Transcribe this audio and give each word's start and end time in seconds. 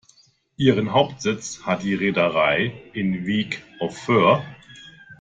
Ihren 0.57 0.93
Hauptsitz 0.93 1.61
hat 1.63 1.83
die 1.83 1.93
Reederei 1.93 2.73
in 2.93 3.27
Wyk 3.27 3.61
auf 3.79 3.95
Föhr. 3.95 4.43